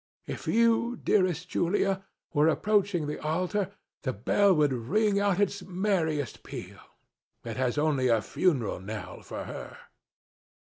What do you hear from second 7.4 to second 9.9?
It has only a funeral knell for her."